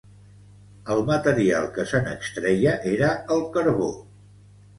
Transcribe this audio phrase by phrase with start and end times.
[0.95, 3.93] El material que se n'extreia era el carbó.